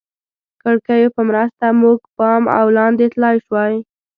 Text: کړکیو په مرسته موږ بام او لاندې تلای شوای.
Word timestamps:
کړکیو 0.61 1.13
په 1.15 1.21
مرسته 1.29 1.65
موږ 1.81 1.99
بام 2.17 2.43
او 2.57 2.65
لاندې 2.77 3.05
تلای 3.13 3.35
شوای. 3.45 3.73